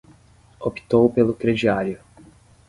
Optou 0.59 1.11
pelo 1.13 1.31
crediário 1.31 2.01